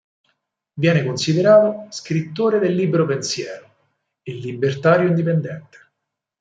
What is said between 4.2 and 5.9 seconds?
e "libertario indipendente".